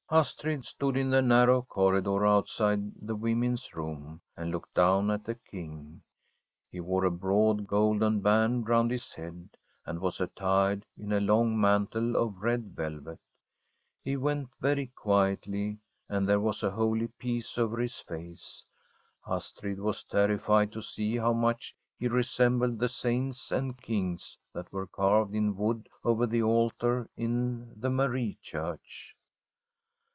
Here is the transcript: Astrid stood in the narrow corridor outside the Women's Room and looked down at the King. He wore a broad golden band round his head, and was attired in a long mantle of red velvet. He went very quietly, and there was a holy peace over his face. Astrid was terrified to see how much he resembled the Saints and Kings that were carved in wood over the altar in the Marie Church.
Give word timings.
Astrid 0.13 0.65
stood 0.65 0.97
in 0.97 1.09
the 1.09 1.21
narrow 1.21 1.61
corridor 1.61 2.25
outside 2.25 2.91
the 3.01 3.15
Women's 3.15 3.73
Room 3.73 4.19
and 4.35 4.51
looked 4.51 4.73
down 4.73 5.09
at 5.09 5.23
the 5.23 5.35
King. 5.35 6.01
He 6.69 6.81
wore 6.81 7.05
a 7.05 7.09
broad 7.09 7.65
golden 7.65 8.19
band 8.19 8.67
round 8.67 8.91
his 8.91 9.13
head, 9.13 9.47
and 9.85 10.01
was 10.01 10.19
attired 10.19 10.85
in 10.97 11.13
a 11.13 11.21
long 11.21 11.57
mantle 11.57 12.17
of 12.17 12.41
red 12.41 12.75
velvet. 12.75 13.19
He 14.03 14.17
went 14.17 14.49
very 14.59 14.87
quietly, 14.87 15.79
and 16.09 16.27
there 16.27 16.41
was 16.41 16.61
a 16.61 16.71
holy 16.71 17.07
peace 17.07 17.57
over 17.57 17.77
his 17.79 17.99
face. 18.01 18.65
Astrid 19.25 19.79
was 19.79 20.03
terrified 20.03 20.73
to 20.73 20.81
see 20.83 21.15
how 21.15 21.31
much 21.31 21.73
he 21.97 22.09
resembled 22.09 22.79
the 22.79 22.89
Saints 22.89 23.49
and 23.49 23.81
Kings 23.81 24.37
that 24.53 24.73
were 24.73 24.87
carved 24.87 25.33
in 25.33 25.55
wood 25.55 25.87
over 26.03 26.27
the 26.27 26.43
altar 26.43 27.09
in 27.15 27.79
the 27.79 27.89
Marie 27.89 28.37
Church. 28.41 29.15